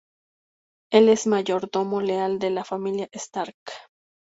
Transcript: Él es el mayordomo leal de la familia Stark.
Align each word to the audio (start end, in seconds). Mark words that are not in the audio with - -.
Él 0.91 1.09
es 1.09 1.27
el 1.27 1.29
mayordomo 1.29 2.01
leal 2.01 2.39
de 2.39 2.49
la 2.49 2.65
familia 2.65 3.07
Stark. 3.13 3.55